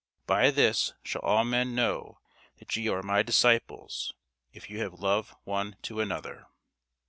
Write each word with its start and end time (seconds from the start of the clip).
By 0.25 0.49
this 0.49 0.93
shall 1.03 1.21
all 1.21 1.43
men 1.45 1.75
know 1.75 2.21
that 2.57 2.75
ye 2.75 2.87
are 2.89 3.03
my 3.03 3.21
disciples, 3.21 4.15
if 4.51 4.67
ye 4.67 4.79
have 4.79 4.93
love 4.99 5.35
one 5.43 5.75
to 5.83 6.01
another. 6.01 6.47